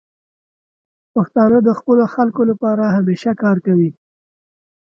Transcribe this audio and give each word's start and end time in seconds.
پښتانه 1.13 1.57
د 1.67 1.69
خپلو 1.79 2.03
خلکو 2.15 2.41
لپاره 2.51 2.83
همیشه 2.97 3.31
کار 3.43 3.57
کوي. 3.65 3.89